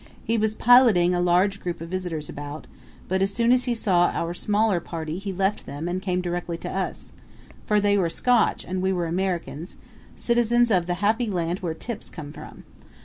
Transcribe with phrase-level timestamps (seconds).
[0.23, 2.65] He was piloting a large group of visitors about,
[3.07, 6.57] but as soon as he saw our smaller party he left them and came directly
[6.57, 7.11] to us;
[7.67, 9.77] for they were Scotch and we were Americans,
[10.15, 12.63] citizens of the happy land where tips come from.